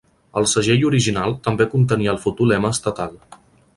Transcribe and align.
El 0.39 0.47
segell 0.53 0.85
original 0.87 1.35
també 1.49 1.67
contenia 1.75 2.15
el 2.15 2.21
futur 2.25 2.49
lema 2.53 2.73
estatal. 2.77 3.15